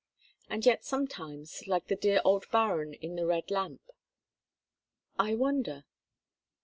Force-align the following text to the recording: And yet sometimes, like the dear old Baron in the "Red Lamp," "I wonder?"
And 0.49 0.65
yet 0.65 0.83
sometimes, 0.83 1.67
like 1.67 1.85
the 1.85 1.95
dear 1.95 2.21
old 2.25 2.49
Baron 2.49 2.95
in 2.95 3.15
the 3.15 3.27
"Red 3.27 3.51
Lamp," 3.51 3.81
"I 5.19 5.35
wonder?" 5.35 5.85